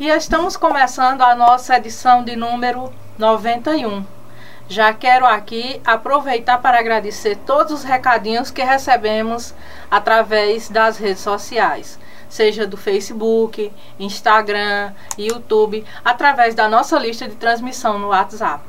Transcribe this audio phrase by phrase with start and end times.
[0.00, 4.02] E estamos começando a nossa edição de número 91.
[4.66, 9.54] Já quero aqui aproveitar para agradecer todos os recadinhos que recebemos
[9.90, 11.98] através das redes sociais,
[12.30, 18.64] seja do Facebook, Instagram, YouTube, através da nossa lista de transmissão no WhatsApp.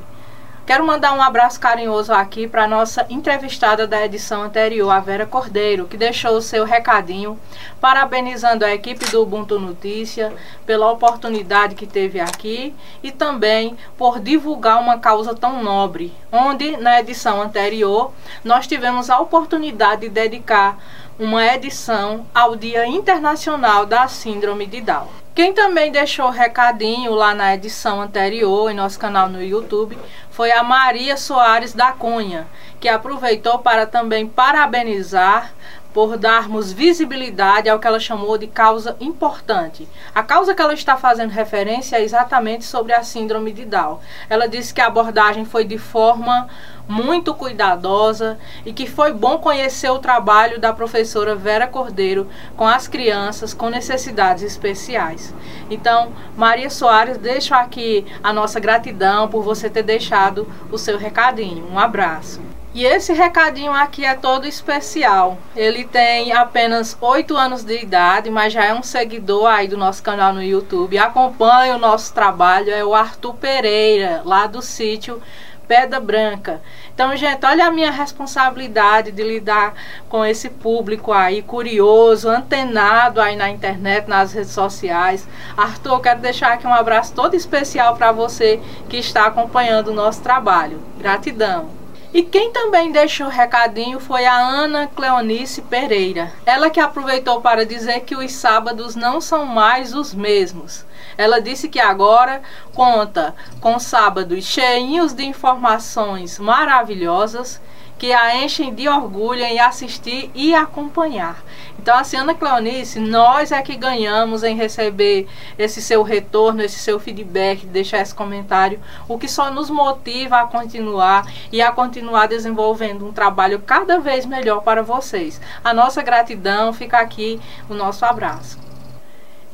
[0.65, 5.87] Quero mandar um abraço carinhoso aqui para nossa entrevistada da edição anterior, a Vera Cordeiro,
[5.87, 7.37] que deixou o seu recadinho,
[7.81, 10.31] parabenizando a equipe do Ubuntu Notícia
[10.63, 16.99] pela oportunidade que teve aqui e também por divulgar uma causa tão nobre, onde na
[16.99, 20.77] edição anterior nós tivemos a oportunidade de dedicar
[21.17, 25.20] uma edição ao Dia Internacional da Síndrome de Down.
[25.33, 29.97] Quem também deixou recadinho lá na edição anterior em nosso canal no YouTube
[30.29, 32.45] foi a Maria Soares da Cunha,
[32.81, 35.53] que aproveitou para também parabenizar
[35.93, 39.87] por darmos visibilidade ao que ela chamou de causa importante.
[40.13, 43.99] A causa que ela está fazendo referência é exatamente sobre a síndrome de Down.
[44.29, 46.47] Ela disse que a abordagem foi de forma
[46.87, 52.87] muito cuidadosa e que foi bom conhecer o trabalho da professora Vera Cordeiro com as
[52.87, 55.33] crianças com necessidades especiais.
[55.69, 61.67] Então, Maria Soares, deixo aqui a nossa gratidão por você ter deixado o seu recadinho.
[61.71, 62.41] Um abraço.
[62.73, 65.37] E esse recadinho aqui é todo especial.
[65.53, 70.01] Ele tem apenas 8 anos de idade, mas já é um seguidor aí do nosso
[70.01, 70.97] canal no YouTube.
[70.97, 75.21] Acompanha o nosso trabalho, é o Arthur Pereira, lá do sítio
[75.67, 76.61] Pedra Branca.
[76.93, 79.73] Então, gente, olha a minha responsabilidade de lidar
[80.07, 85.27] com esse público aí curioso, antenado aí na internet, nas redes sociais.
[85.57, 90.21] Arthur, quero deixar aqui um abraço todo especial para você que está acompanhando o nosso
[90.21, 90.81] trabalho.
[90.97, 91.80] Gratidão.
[92.13, 96.33] E quem também deixou recadinho foi a Ana Cleonice Pereira.
[96.45, 100.85] Ela que aproveitou para dizer que os sábados não são mais os mesmos.
[101.17, 102.41] Ela disse que agora
[102.73, 107.61] conta com sábados cheios de informações maravilhosas
[108.01, 111.43] que a enchem de orgulho em assistir e acompanhar.
[111.77, 116.99] Então, assim, Ana Cleonice, nós é que ganhamos em receber esse seu retorno, esse seu
[116.99, 123.05] feedback, deixar esse comentário, o que só nos motiva a continuar e a continuar desenvolvendo
[123.05, 125.39] um trabalho cada vez melhor para vocês.
[125.63, 128.57] A nossa gratidão, fica aqui o nosso abraço.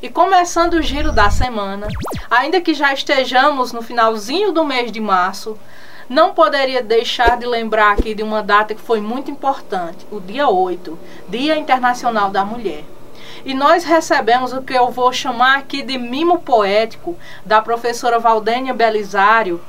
[0.00, 1.86] E começando o giro da semana,
[2.30, 5.58] ainda que já estejamos no finalzinho do mês de março,
[6.08, 10.48] não poderia deixar de lembrar aqui de uma data que foi muito importante, o dia
[10.48, 10.98] 8,
[11.28, 12.84] Dia Internacional da Mulher.
[13.44, 18.72] E nós recebemos o que eu vou chamar aqui de mimo poético da professora Valdênia
[18.72, 19.60] Belisário,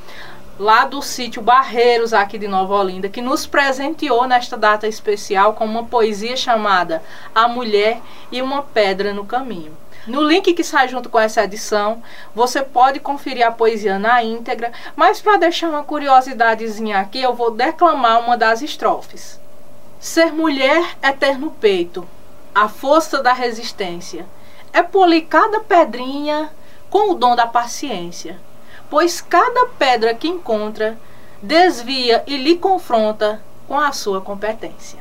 [0.58, 5.66] lá do sítio Barreiros, aqui de Nova Olinda, que nos presenteou nesta data especial com
[5.66, 7.02] uma poesia chamada
[7.34, 8.02] A Mulher
[8.32, 9.72] e uma Pedra no Caminho.
[10.08, 12.02] No link que sai junto com essa edição,
[12.34, 17.52] você pode conferir a poesia na íntegra, mas para deixar uma curiosidadezinha aqui, eu vou
[17.52, 19.40] declamar uma das estrofes.
[20.00, 22.08] Ser mulher é ter no peito
[22.54, 24.26] a força da resistência,
[24.74, 26.50] é polir cada pedrinha
[26.90, 28.40] com o dom da paciência,
[28.90, 30.98] pois cada pedra que encontra
[31.42, 35.00] desvia e lhe confronta com a sua competência.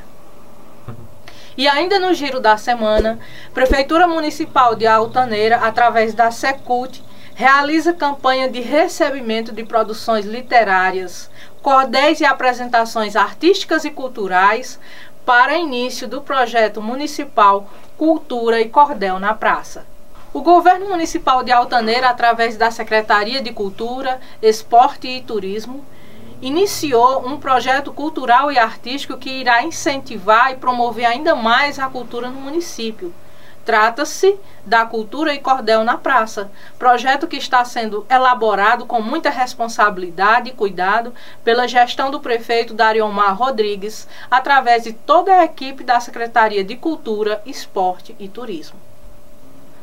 [1.58, 3.18] E ainda no giro da semana,
[3.52, 7.02] Prefeitura Municipal de Altaneira, através da Secult,
[7.34, 11.28] realiza campanha de recebimento de produções literárias,
[11.60, 14.78] cordéis e apresentações artísticas e culturais
[15.26, 19.84] para início do projeto municipal Cultura e Cordel na Praça.
[20.32, 25.84] O governo municipal de Altaneira, através da Secretaria de Cultura, Esporte e Turismo,
[26.40, 32.30] iniciou um projeto cultural e artístico que irá incentivar e promover ainda mais a cultura
[32.30, 33.12] no município.
[33.64, 40.48] Trata-se da Cultura e Cordel na Praça, projeto que está sendo elaborado com muita responsabilidade
[40.48, 41.12] e cuidado
[41.44, 47.42] pela gestão do prefeito Dariomar Rodrigues, através de toda a equipe da Secretaria de Cultura,
[47.44, 48.80] Esporte e Turismo.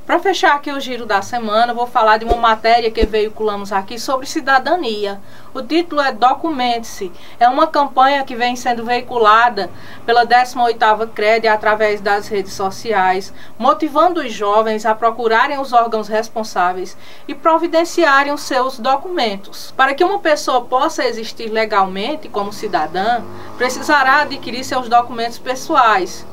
[0.06, 3.98] Para fechar aqui o giro da semana, vou falar de uma matéria que veiculamos aqui
[3.98, 5.20] sobre cidadania.
[5.52, 7.12] O título é Documente-se.
[7.40, 9.68] É uma campanha que vem sendo veiculada
[10.06, 16.96] pela 18ª CRED através das redes sociais, motivando os jovens a procurarem os órgãos responsáveis
[17.28, 19.74] e providenciarem os seus documentos.
[19.76, 23.24] Para que uma pessoa possa existir legalmente como cidadã,
[23.58, 26.28] precisará adquirir seus documentos pessoais,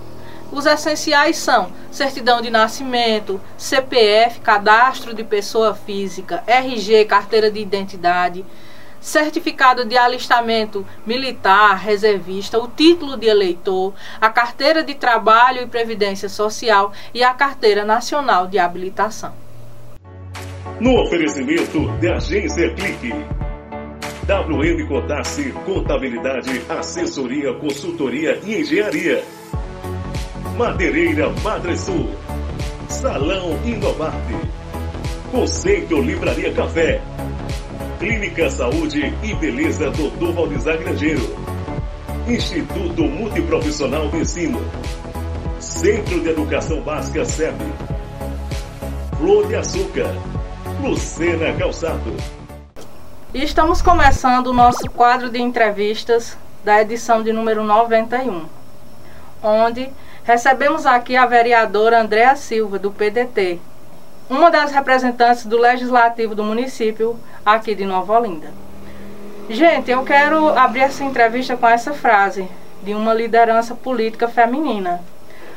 [0.53, 8.45] os essenciais são certidão de nascimento, CPF, cadastro de pessoa física, RG, carteira de identidade,
[9.01, 16.29] certificado de alistamento militar, reservista, o título de eleitor, a carteira de trabalho e previdência
[16.29, 19.33] social e a carteira nacional de habilitação.
[20.79, 23.13] No oferecimento de Agência Clique.
[24.23, 29.42] WM Cotasse Contabilidade, Assessoria, Consultoria e Engenharia.
[30.57, 32.11] Madeireira Madresul.
[32.89, 34.37] Salão Inovarte.
[35.31, 37.01] Conceito Livraria Café.
[37.99, 40.33] Clínica Saúde e Beleza Dr.
[40.35, 41.23] Valdizar Grangeiro.
[42.29, 44.61] Instituto Multiprofissional de Ensino.
[45.59, 47.57] Centro de Educação Básica SEB.
[49.19, 50.15] Flor de Açúcar.
[50.83, 52.15] Lucena Calçado.
[53.33, 58.45] E estamos começando o nosso quadro de entrevistas da edição de número 91,
[59.43, 59.89] onde
[60.25, 63.61] recebemos aqui a vereadora Andréa Silva, do PDT,
[64.29, 68.51] uma das representantes do Legislativo do município aqui de Nova Olinda.
[69.49, 72.49] Gente, eu quero abrir essa entrevista com essa frase
[72.83, 75.01] de uma liderança política feminina.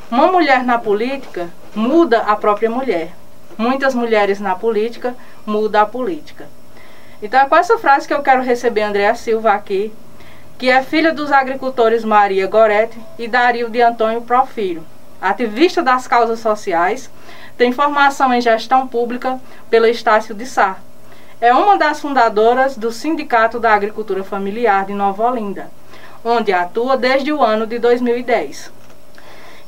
[0.10, 3.12] Uma mulher na política muda a própria mulher
[3.58, 5.16] muitas mulheres na política,
[5.46, 6.48] muda a política.
[7.22, 9.94] Então é com essa frase que eu quero receber Andréa Silva aqui,
[10.58, 14.86] que é filha dos agricultores Maria Gorete e Dario de Antônio Profilho,
[15.22, 17.10] ativista das causas sociais,
[17.58, 20.78] tem formação em gestão pública pelo Estácio de Sá.
[21.42, 25.70] É uma das fundadoras do Sindicato da Agricultura Familiar de Nova Olinda,
[26.24, 28.72] onde atua desde o ano de 2010.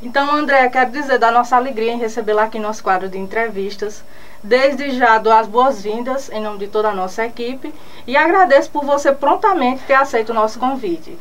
[0.01, 4.03] Então, André, quero dizer da nossa alegria em recebê-la aqui em nosso quadro de entrevistas.
[4.43, 7.73] Desde já dou as boas-vindas em nome de toda a nossa equipe
[8.05, 11.17] e agradeço por você prontamente ter aceito o nosso convite.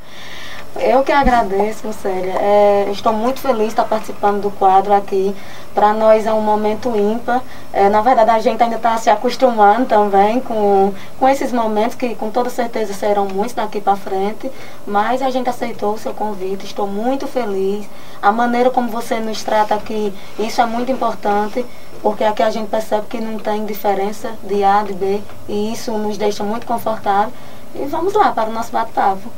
[0.79, 2.35] Eu que agradeço, Célia.
[2.39, 5.35] É, estou muito feliz de estar participando do quadro aqui.
[5.75, 7.43] Para nós é um momento ímpar.
[7.73, 12.15] É, na verdade, a gente ainda está se acostumando também com, com esses momentos que
[12.15, 14.51] com toda certeza serão muitos daqui para frente.
[14.87, 16.67] Mas a gente aceitou o seu convite.
[16.67, 17.89] Estou muito feliz.
[18.21, 21.65] A maneira como você nos trata aqui, isso é muito importante.
[22.02, 25.20] Porque aqui a gente percebe que não tem diferença de A, de B.
[25.48, 27.32] E isso nos deixa muito confortável.
[27.75, 29.31] E vamos lá para o nosso bate-papo.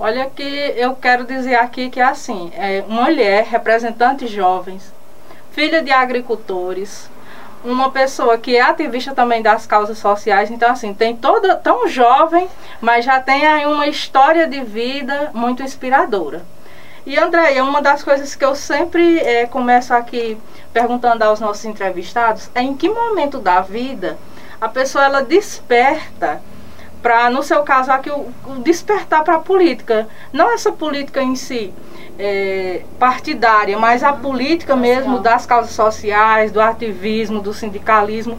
[0.00, 0.42] Olha que
[0.76, 4.92] eu quero dizer aqui que assim, é mulher, representante jovens,
[5.50, 7.10] filha de agricultores,
[7.64, 12.48] uma pessoa que é ativista também das causas sociais, então assim, tem toda tão jovem,
[12.80, 16.42] mas já tem aí uma história de vida muito inspiradora.
[17.08, 20.36] E Andréia, uma das coisas que eu sempre é, começo aqui
[20.74, 24.18] perguntando aos nossos entrevistados é em que momento da vida
[24.60, 26.38] a pessoa ela desperta
[27.00, 30.06] para, no seu caso aqui, o, o despertar para a política.
[30.34, 31.72] Não essa política em si
[32.18, 38.38] é, partidária, mas a política mesmo das causas sociais, do ativismo, do sindicalismo.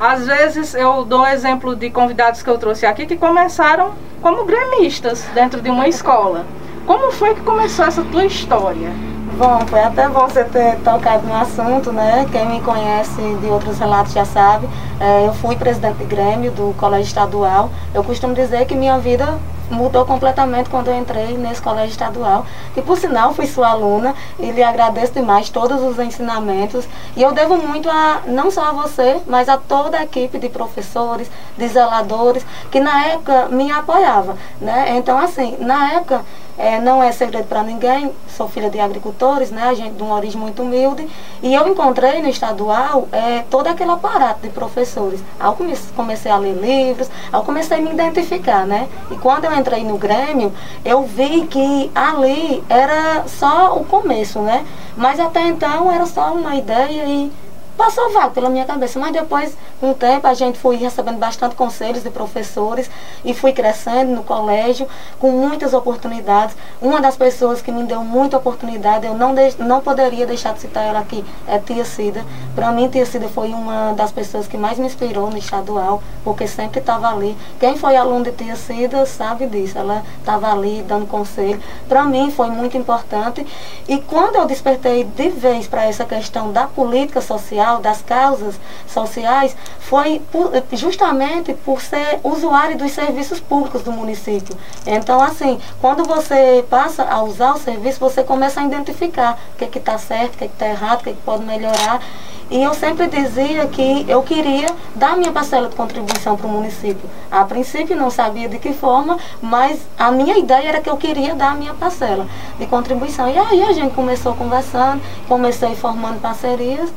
[0.00, 3.92] Às vezes eu dou exemplo de convidados que eu trouxe aqui que começaram
[4.22, 6.46] como gremistas dentro de uma escola.
[6.86, 8.92] Como foi que começou essa tua história?
[9.36, 12.24] Bom, foi até você ter tocado no assunto, né?
[12.30, 14.68] Quem me conhece de outros relatos já sabe.
[15.00, 17.70] É, eu fui presidente de Grêmio do Colégio Estadual.
[17.92, 19.36] Eu costumo dizer que minha vida
[19.68, 22.46] mudou completamente quando eu entrei nesse colégio estadual.
[22.76, 26.86] E por sinal, fui sua aluna e lhe agradeço demais todos os ensinamentos.
[27.16, 30.48] E eu devo muito a não só a você, mas a toda a equipe de
[30.48, 31.28] professores,
[31.58, 34.36] de zeladores, que na época me apoiava.
[34.60, 34.96] Né?
[34.96, 36.24] Então, assim, na época
[36.58, 40.40] é, não é segredo para ninguém, sou filha de agricultores, né, gente de uma origem
[40.40, 41.08] muito humilde,
[41.42, 45.20] e eu encontrei no estadual é, todo aquele aparato de professores.
[45.40, 45.56] Eu
[45.94, 48.88] comecei a ler livros, eu comecei a me identificar, né?
[49.10, 50.52] E quando eu entrei no Grêmio,
[50.84, 54.64] eu vi que ali era só o começo, né?
[54.96, 57.32] Mas até então era só uma ideia e
[57.76, 58.98] passou vago pela minha cabeça.
[58.98, 62.90] Mas depois, com o tempo, a gente foi recebendo bastante conselhos de professores
[63.24, 66.56] e fui crescendo no colégio com muitas oportunidades.
[66.80, 70.84] Uma das pessoas que me deu muita oportunidade, eu não, não poderia deixar de citar
[70.84, 72.24] ela aqui, é Tia Cida.
[72.54, 76.46] Para mim, Tia Cida foi uma das pessoas que mais me inspirou no estadual, porque
[76.46, 77.36] sempre estava ali.
[77.60, 81.60] Quem foi aluno de Tia Cida sabe disso, ela estava ali dando conselho.
[81.88, 83.46] Para mim, foi muito importante.
[83.88, 88.60] E quando eu despertei de vez para essa questão da política social, social, das causas
[88.86, 94.56] sociais, foi por, justamente por ser usuário dos serviços públicos do município.
[94.86, 99.78] Então, assim, quando você passa a usar o serviço, você começa a identificar o que
[99.78, 102.00] está certo, o que está errado, o que, que pode melhorar.
[102.48, 107.10] E eu sempre dizia que eu queria dar minha parcela de contribuição para o município.
[107.28, 111.34] A princípio não sabia de que forma, mas a minha ideia era que eu queria
[111.34, 112.24] dar a minha parcela
[112.56, 113.28] de contribuição.
[113.28, 116.88] E aí a gente começou conversando, comecei formando parcerias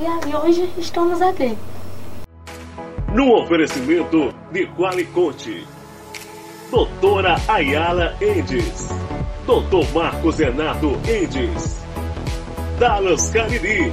[0.00, 1.56] e aí hoje estamos aqui.
[3.14, 5.66] No oferecimento de Qualiconte,
[6.70, 8.88] Doutora Ayala Endes,
[9.46, 11.82] Doutor Marcos Renato Endes,
[12.78, 13.92] Dallas Cariri,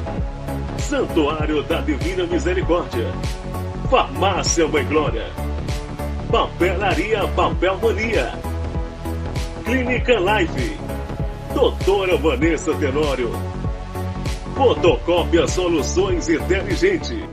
[0.78, 3.12] Santuário da Divina Misericórdia,
[3.90, 5.26] Farmácia Mãe Glória.
[6.32, 8.34] Papelaria Papel Mania.
[9.64, 10.78] Clínica Live.
[11.54, 13.55] Doutora Vanessa Tenório.
[14.56, 17.28] Fotocópia Soluções Inteligente.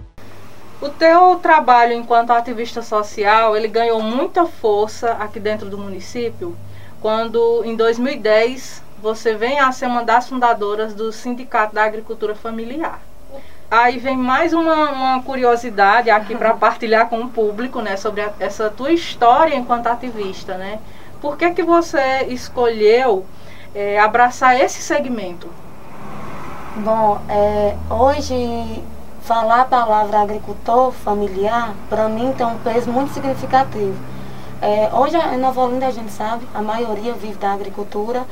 [0.81, 6.57] O teu trabalho enquanto ativista social, ele ganhou muita força aqui dentro do município,
[7.01, 13.01] quando em 2010 você vem a ser uma das fundadoras do Sindicato da Agricultura Familiar.
[13.71, 18.33] Aí vem mais uma, uma curiosidade aqui para partilhar com o público, né, sobre a,
[18.41, 20.81] essa tua história enquanto ativista, né?
[21.21, 23.25] Por que que você escolheu
[23.73, 25.62] é, abraçar esse segmento?
[26.75, 28.83] Bom, é, hoje
[29.21, 33.95] falar a palavra agricultor familiar, para mim tem um peso muito significativo.
[34.59, 38.25] É, hoje em Nova Olinda a gente sabe, a maioria vive da agricultura.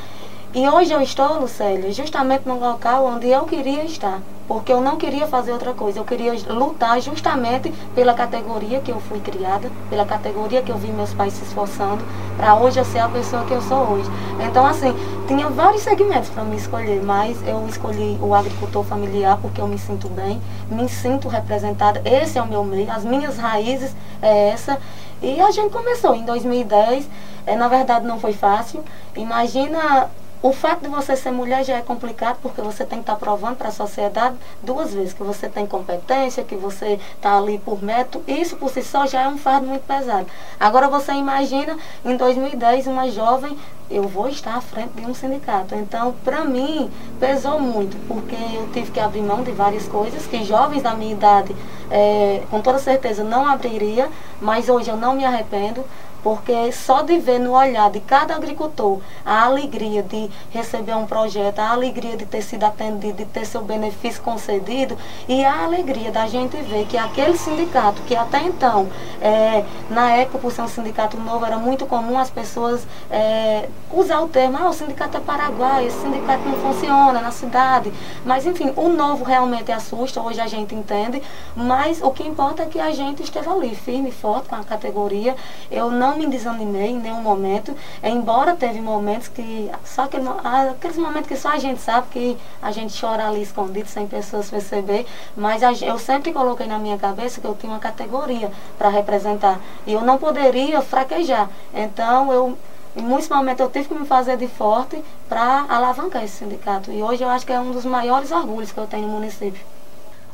[0.52, 4.96] E hoje eu estou, Lucélia, justamente no local onde eu queria estar porque eu não
[4.96, 6.00] queria fazer outra coisa.
[6.00, 10.88] Eu queria lutar justamente pela categoria que eu fui criada, pela categoria que eu vi
[10.88, 12.02] meus pais se esforçando,
[12.36, 14.10] para hoje eu ser a pessoa que eu sou hoje.
[14.44, 14.92] Então, assim,
[15.28, 19.78] tinha vários segmentos para me escolher, mas eu escolhi o agricultor familiar porque eu me
[19.78, 22.02] sinto bem, me sinto representada.
[22.04, 24.80] Esse é o meu meio, as minhas raízes é essa.
[25.22, 27.08] E a gente começou em 2010.
[27.46, 28.82] É, na verdade, não foi fácil.
[29.14, 30.10] Imagina
[30.42, 33.18] o fato de você ser mulher já é complicado porque você tem que estar tá
[33.18, 37.82] provando para a sociedade duas vezes que você tem competência, que você está ali por
[37.82, 38.24] método.
[38.26, 40.26] Isso por si só já é um fardo muito pesado.
[40.58, 43.56] Agora você imagina em 2010 uma jovem,
[43.90, 45.74] eu vou estar à frente de um sindicato.
[45.74, 50.42] Então, para mim, pesou muito, porque eu tive que abrir mão de várias coisas que
[50.44, 51.54] jovens da minha idade,
[51.90, 54.08] é, com toda certeza, não abriria,
[54.40, 55.84] mas hoje eu não me arrependo
[56.22, 61.58] porque só de ver no olhar de cada agricultor a alegria de receber um projeto,
[61.58, 64.96] a alegria de ter sido atendido, de ter seu benefício concedido
[65.28, 68.88] e a alegria da gente ver que aquele sindicato, que até então,
[69.20, 74.20] é, na época, por ser um sindicato novo, era muito comum as pessoas é, usar
[74.20, 77.92] o termo, ah, o sindicato é paraguai, esse sindicato não funciona na cidade.
[78.24, 81.22] Mas, enfim, o novo realmente assusta, hoje a gente entende,
[81.54, 84.64] mas o que importa é que a gente esteve ali, firme e forte com a
[84.64, 85.36] categoria.
[85.70, 90.70] Eu não não me desanimei em nenhum momento, embora teve momentos que, só aquele, ah,
[90.72, 94.50] aqueles momentos que só a gente sabe que a gente chora ali escondido sem pessoas
[94.50, 98.88] perceber, mas a, eu sempre coloquei na minha cabeça que eu tinha uma categoria para
[98.88, 101.48] representar e eu não poderia fraquejar.
[101.72, 102.58] Então eu
[102.96, 106.90] em muitos momentos eu tive que me fazer de forte para alavancar esse sindicato.
[106.90, 109.64] E hoje eu acho que é um dos maiores orgulhos que eu tenho no município.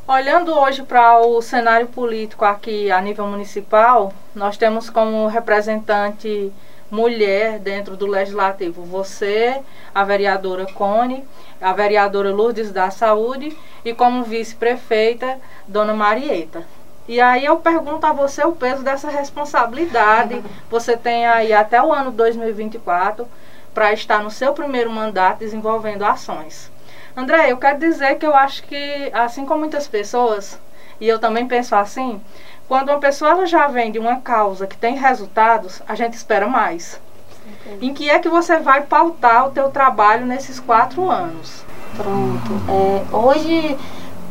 [0.09, 6.49] Olhando hoje para o cenário político aqui a nível municipal, nós temos como representante
[6.89, 9.59] mulher dentro do legislativo você,
[9.93, 11.25] a vereadora Cone,
[11.59, 16.63] a vereadora Lourdes da Saúde e como vice-prefeita, Dona Marieta.
[17.05, 20.41] E aí eu pergunto a você o peso dessa responsabilidade.
[20.69, 23.27] Você tem aí até o ano 2024
[23.73, 26.71] para estar no seu primeiro mandato desenvolvendo ações.
[27.17, 30.59] André, eu quero dizer que eu acho que, assim como muitas pessoas,
[31.01, 32.21] e eu também penso assim,
[32.67, 37.01] quando uma pessoa já vem de uma causa que tem resultados, a gente espera mais.
[37.81, 41.65] Em que é que você vai pautar o teu trabalho nesses quatro anos?
[41.95, 42.51] Pronto.
[42.69, 43.75] É, hoje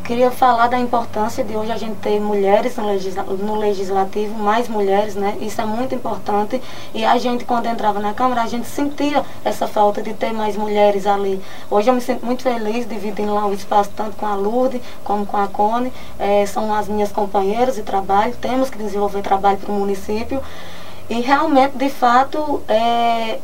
[0.07, 4.69] queria falar da importância de hoje a gente ter mulheres no, legisla no legislativo, mais
[4.69, 5.37] mulheres, né?
[5.41, 6.61] Isso é muito importante.
[6.93, 10.55] E a gente, quando entrava na Câmara, a gente sentia essa falta de ter mais
[10.55, 11.41] mulheres ali.
[11.69, 15.25] Hoje eu me sinto muito feliz dividindo lá o espaço tanto com a Lourdes como
[15.25, 15.91] com a Cone.
[16.17, 18.33] É, são as minhas companheiras de trabalho.
[18.39, 20.41] Temos que desenvolver trabalho para o município.
[21.09, 23.39] E realmente, de fato, é,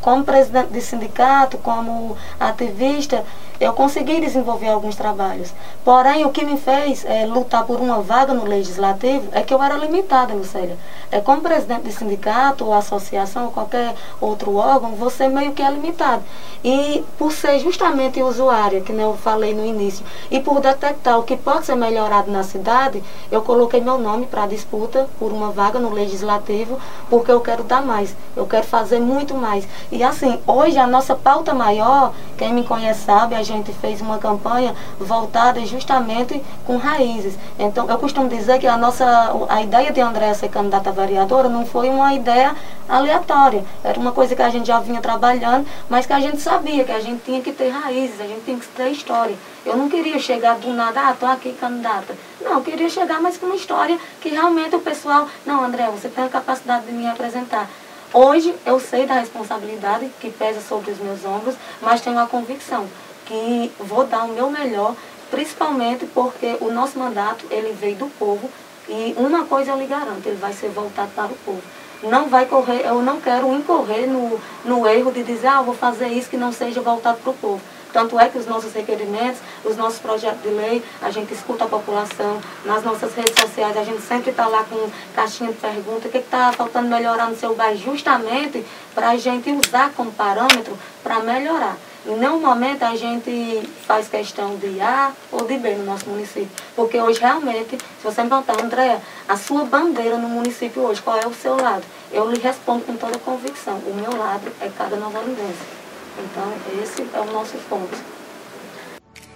[0.00, 3.24] como presidente de sindicato, como ativista,
[3.60, 5.52] eu consegui desenvolver alguns trabalhos.
[5.84, 9.62] Porém, o que me fez é, lutar por uma vaga no legislativo é que eu
[9.62, 10.76] era limitada, Lucélia.
[11.10, 15.70] É, como presidente de sindicato, ou associação, ou qualquer outro órgão, você meio que é
[15.70, 16.22] limitado.
[16.62, 21.36] E por ser justamente usuária, que eu falei no início, e por detectar o que
[21.36, 25.90] pode ser melhorado na cidade, eu coloquei meu nome para disputa por uma vaga no
[25.90, 29.66] legislativo, porque eu quero dar mais, eu quero fazer muito mais.
[29.90, 34.18] E assim, hoje a nossa pauta maior, quem me conhece sabe, a gente fez uma
[34.18, 37.36] campanha voltada justamente com raízes.
[37.58, 39.06] Então, eu costumo dizer que a nossa
[39.48, 42.54] a ideia de Andréa ser candidata vereadora não foi uma ideia
[42.88, 43.64] aleatória.
[43.82, 46.92] Era uma coisa que a gente já vinha trabalhando, mas que a gente sabia que
[46.92, 49.36] a gente tinha que ter raízes, a gente tinha que ter história.
[49.64, 52.16] Eu não queria chegar do nada, ah, tô aqui candidata.
[52.40, 56.08] Não, eu queria chegar mais com uma história que realmente o pessoal, não, André, você
[56.08, 57.68] tem a capacidade de me apresentar.
[58.12, 62.86] Hoje eu sei da responsabilidade que pesa sobre os meus ombros, mas tenho a convicção
[63.28, 64.96] que vou dar o meu melhor,
[65.30, 68.50] principalmente porque o nosso mandato ele veio do povo
[68.88, 71.62] E uma coisa eu lhe garanto, ele vai ser voltado para o povo.
[72.02, 76.08] Não vai correr, eu não quero incorrer no, no erro de dizer, ah, vou fazer
[76.08, 77.60] isso que não seja voltado para o povo.
[77.92, 81.68] Tanto é que os nossos requerimentos, os nossos projetos de lei, a gente escuta a
[81.68, 86.10] população, nas nossas redes sociais, a gente sempre está lá com caixinha de pergunta, o
[86.10, 91.20] que está faltando melhorar no seu bairro, justamente para a gente usar como parâmetro para
[91.20, 91.76] melhorar.
[92.06, 96.48] Em nenhum momento a gente faz questão de A ou de B no nosso município.
[96.74, 101.18] Porque hoje realmente, se você me perguntar, Andréa, a sua bandeira no município hoje, qual
[101.18, 101.84] é o seu lado?
[102.12, 103.78] Eu lhe respondo com toda convicção.
[103.78, 105.78] O meu lado é cada nova lindense.
[106.18, 106.52] Então,
[106.82, 107.96] esse é o nosso ponto.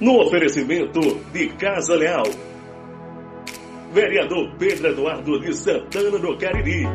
[0.01, 1.01] No oferecimento
[1.33, 2.25] de Casa Leal,
[3.93, 6.89] vereador Pedro Eduardo de Santana do Cariri,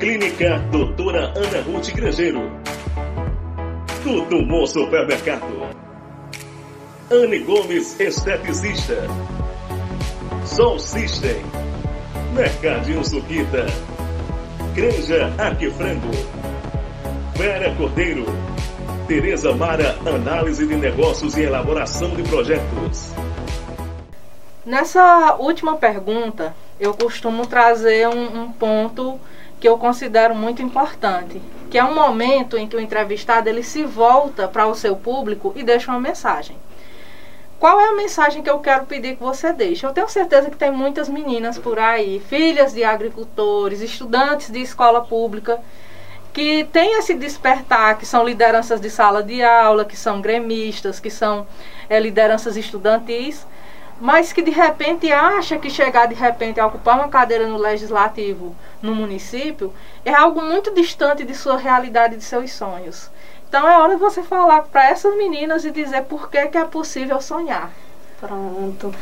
[0.00, 2.40] Clínica Doutora Ana Ruth Grangeiro,
[4.06, 5.68] Tudo Bom Supermercado,
[7.10, 9.02] Anne Gomes Esteticista,
[10.44, 11.42] Sol System,
[12.32, 13.66] Mercadinho Suquita,
[14.76, 16.12] Granja Arquifrango,
[17.34, 18.26] Vera Cordeiro,
[19.08, 23.12] Tereza Mara, análise de negócios e elaboração de projetos.
[24.64, 29.18] Nessa última pergunta, eu costumo trazer um, um, ponto
[29.58, 33.84] que eu considero muito importante, que é um momento em que o entrevistado ele se
[33.84, 36.56] volta para o seu público e deixa uma mensagem.
[37.58, 39.86] Qual é a mensagem que eu quero pedir que você deixe?
[39.86, 45.00] Eu tenho certeza que tem muitas meninas por aí, filhas de agricultores, estudantes de escola
[45.00, 45.58] pública,
[46.34, 51.08] que tem esse despertar, que são lideranças de sala de aula, que são gremistas, que
[51.08, 51.46] são
[51.88, 53.46] é, lideranças estudantis,
[53.98, 58.54] mas que de repente acha que chegar de repente a ocupar uma cadeira no legislativo
[58.82, 59.72] no município
[60.04, 63.10] é algo muito distante de sua realidade, de seus sonhos.
[63.48, 66.64] Então é hora de você falar para essas meninas e dizer por que, que é
[66.64, 67.70] possível sonhar.
[68.20, 68.92] Pronto.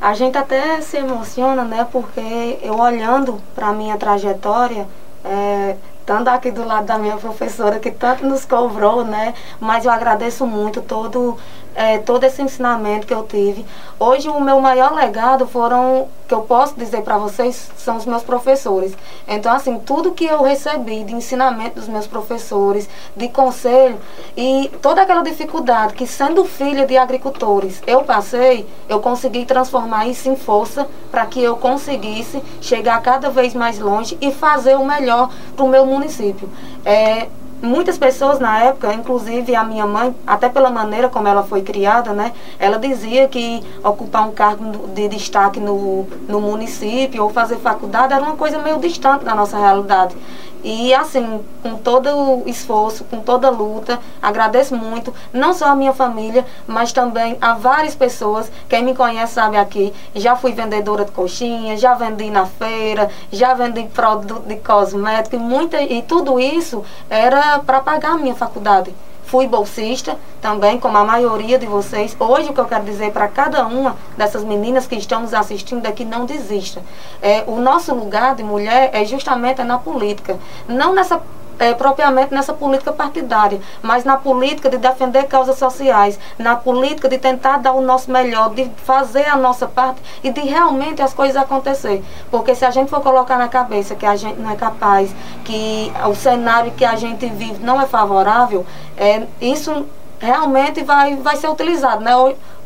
[0.00, 1.86] A gente até se emociona, né?
[1.90, 4.86] Porque eu olhando para a minha trajetória,
[5.24, 9.34] é, estando aqui do lado da minha professora que tanto nos cobrou, né?
[9.60, 11.36] Mas eu agradeço muito todo,
[11.78, 13.64] é, todo esse ensinamento que eu tive.
[14.00, 18.24] Hoje o meu maior legado foram, que eu posso dizer para vocês, são os meus
[18.24, 18.96] professores.
[19.28, 23.96] Então, assim, tudo que eu recebi de ensinamento dos meus professores, de conselho
[24.36, 30.28] e toda aquela dificuldade que sendo filha de agricultores eu passei, eu consegui transformar isso
[30.28, 35.30] em força para que eu conseguisse chegar cada vez mais longe e fazer o melhor
[35.54, 36.50] para o meu município.
[36.84, 37.28] É,
[37.62, 42.12] muitas pessoas na época, inclusive a minha mãe, até pela maneira como ela foi criada,
[42.12, 48.12] né, ela dizia que ocupar um cargo de destaque no, no município ou fazer faculdade
[48.12, 50.16] era uma coisa meio distante da nossa realidade.
[50.62, 55.74] E assim, com todo o esforço, com toda a luta, agradeço muito, não só a
[55.74, 58.50] minha família, mas também a várias pessoas.
[58.68, 63.54] Quem me conhece sabe aqui, já fui vendedora de coxinha, já vendi na feira, já
[63.54, 68.92] vendi produto de cosmético, e, muita, e tudo isso era para pagar a minha faculdade.
[69.28, 72.16] Fui bolsista também, como a maioria de vocês.
[72.18, 75.84] Hoje, o que eu quero dizer para cada uma dessas meninas que estão nos assistindo
[75.84, 76.82] é que não desista.
[77.20, 80.38] É, o nosso lugar de mulher é justamente na política.
[80.66, 81.20] Não nessa
[81.58, 87.18] é, propriamente nessa política partidária, mas na política de defender causas sociais, na política de
[87.18, 91.36] tentar dar o nosso melhor, de fazer a nossa parte e de realmente as coisas
[91.36, 92.02] acontecer.
[92.30, 95.92] Porque se a gente for colocar na cabeça que a gente não é capaz, que
[96.08, 98.64] o cenário que a gente vive não é favorável,
[98.96, 99.86] é, isso
[100.20, 102.12] realmente vai, vai ser utilizado, né?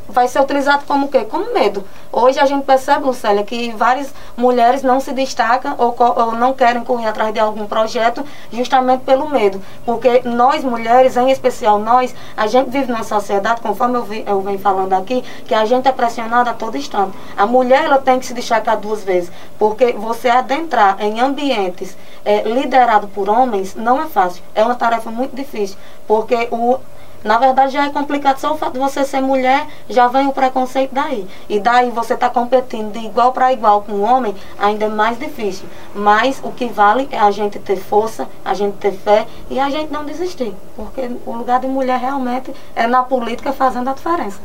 [0.08, 1.24] Vai ser utilizado como o quê?
[1.24, 1.84] Como medo.
[2.10, 6.84] Hoje a gente percebe, Lucélia, que várias mulheres não se destacam ou, ou, não querem
[6.84, 9.62] correr atrás de algum projeto justamente pelo medo.
[9.84, 14.40] Porque nós, mulheres, em especial nós, a gente vive numa sociedade, conforme eu, vi, eu
[14.40, 17.16] venho falando aqui, que a gente é pressionada a todo instante.
[17.36, 22.42] A mulher ela tem que se destacar duas vezes, porque você adentrar em ambientes é,
[22.42, 24.42] liderados por homens não é fácil.
[24.54, 26.78] É uma tarefa muito difícil, porque o
[27.24, 30.32] na verdade, já é complicado só o fato de você ser mulher, já vem o
[30.32, 31.26] preconceito daí.
[31.48, 35.18] E daí você está competindo de igual para igual com o homem, ainda é mais
[35.18, 35.66] difícil.
[35.94, 39.70] Mas o que vale é a gente ter força, a gente ter fé e a
[39.70, 40.54] gente não desistir.
[40.76, 44.40] Porque o lugar de mulher realmente é na política fazendo a diferença.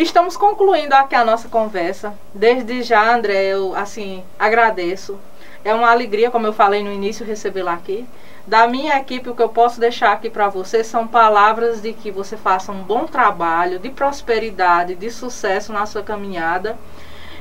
[0.00, 2.14] Estamos concluindo aqui a nossa conversa.
[2.32, 5.18] Desde já, André, eu assim agradeço.
[5.62, 8.08] É uma alegria, como eu falei no início, recebê-la aqui.
[8.46, 12.10] Da minha equipe, o que eu posso deixar aqui para você são palavras de que
[12.10, 16.78] você faça um bom trabalho, de prosperidade, de sucesso na sua caminhada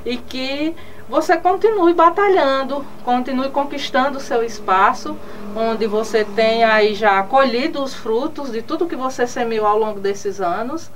[0.05, 0.75] e que
[1.07, 5.17] você continue batalhando, continue conquistando o seu espaço,
[5.55, 10.01] onde você tenha aí já colhido os frutos de tudo que você semeou ao longo
[10.01, 10.91] desses anos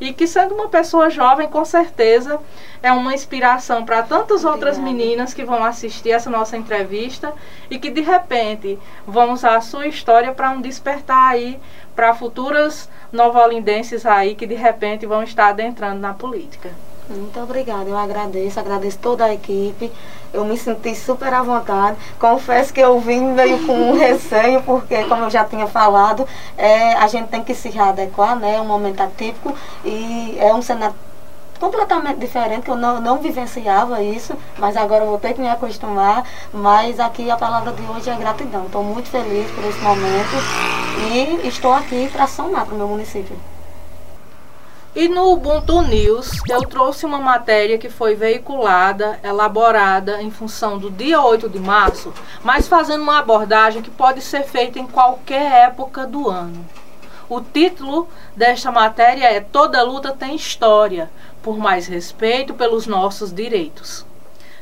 [0.00, 2.40] e que sendo uma pessoa jovem, com certeza
[2.82, 7.32] é uma inspiração para tantas outras meninas que vão assistir essa nossa entrevista
[7.70, 11.58] e que de repente vão usar a sua história para um despertar aí
[11.96, 16.70] para futuras novolindenses aí que de repente vão estar adentrando na política.
[17.08, 19.90] Muito obrigada, eu agradeço, agradeço toda a equipe.
[20.32, 21.96] Eu me senti super à vontade.
[22.18, 26.92] Confesso que eu vim meio com um receio, porque, como eu já tinha falado, é,
[26.92, 28.56] a gente tem que se readequar, né?
[28.56, 30.94] É um momento atípico e é um cenário
[31.58, 35.48] completamente diferente, que eu não, não vivenciava isso, mas agora eu vou ter que me
[35.48, 36.24] acostumar.
[36.52, 38.66] Mas aqui a palavra de hoje é gratidão.
[38.66, 40.36] Estou muito feliz por esse momento
[41.10, 43.34] e estou aqui para somar para o meu município.
[44.96, 50.90] E no Ubuntu News eu trouxe uma matéria que foi veiculada, elaborada em função do
[50.90, 56.06] dia 8 de março, mas fazendo uma abordagem que pode ser feita em qualquer época
[56.06, 56.64] do ano.
[57.28, 61.10] O título desta matéria é Toda luta tem história,
[61.42, 64.07] por mais respeito pelos nossos direitos.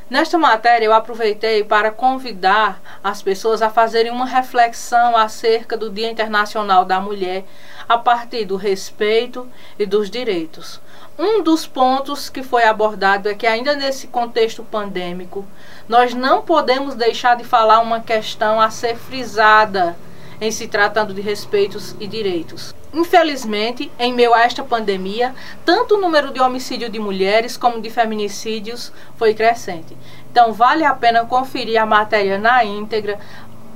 [0.09, 6.09] Nesta matéria, eu aproveitei para convidar as pessoas a fazerem uma reflexão acerca do Dia
[6.09, 7.43] Internacional da Mulher
[7.89, 9.45] a partir do respeito
[9.77, 10.79] e dos direitos.
[11.19, 15.45] Um dos pontos que foi abordado é que, ainda nesse contexto pandêmico,
[15.89, 19.97] nós não podemos deixar de falar uma questão a ser frisada
[20.39, 22.73] em se tratando de respeitos e direitos.
[22.93, 25.33] Infelizmente, em meio a esta pandemia,
[25.65, 29.95] tanto o número de homicídio de mulheres como de feminicídios foi crescente.
[30.31, 33.19] Então, vale a pena conferir a matéria na íntegra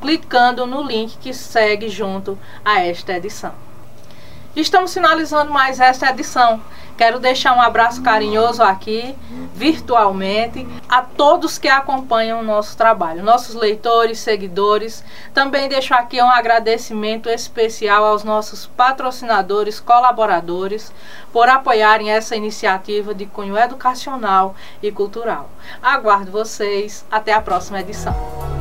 [0.01, 3.53] clicando no link que segue junto a esta edição.
[4.55, 6.59] Estamos finalizando mais esta edição.
[7.01, 9.17] Quero deixar um abraço carinhoso aqui,
[9.55, 15.03] virtualmente, a todos que acompanham o nosso trabalho, nossos leitores, seguidores.
[15.33, 20.93] Também deixo aqui um agradecimento especial aos nossos patrocinadores, colaboradores,
[21.33, 25.49] por apoiarem essa iniciativa de cunho educacional e cultural.
[25.81, 27.03] Aguardo vocês.
[27.09, 28.60] Até a próxima edição.